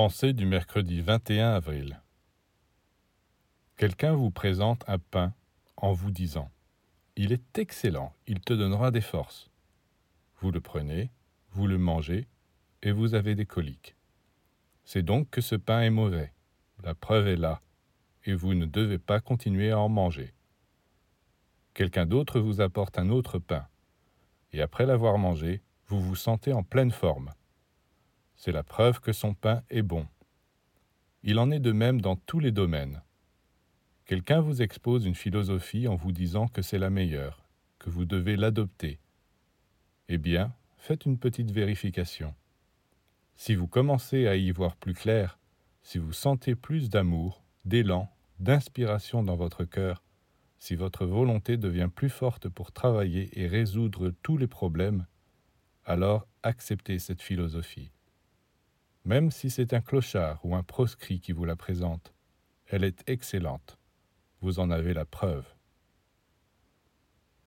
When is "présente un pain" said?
4.30-5.34